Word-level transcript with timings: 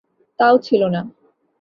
তাও 0.39 0.55
ছিল 0.59 0.81
না। 0.87 1.01